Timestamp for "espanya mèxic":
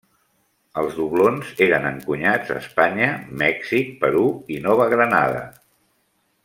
2.63-3.95